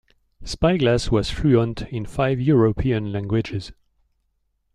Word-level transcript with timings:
Spyglass 0.43 1.11
was 1.11 1.29
fluent 1.29 1.83
in 1.89 2.07
five 2.07 2.41
European 2.41 3.11
languages. 3.11 3.71